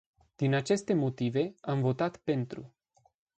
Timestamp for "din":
0.35-0.53